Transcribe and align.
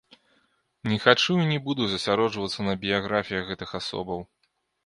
Не 0.91 0.97
хачу 1.03 1.35
і 1.43 1.45
не 1.51 1.59
буду 1.67 1.83
засяроджвацца 1.91 2.59
на 2.69 2.73
біяграфіях 2.87 3.43
гэтых 3.55 3.77
асобаў. 3.83 4.19